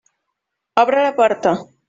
Obre 0.85 1.05
la 1.09 1.13
porta! 1.21 1.55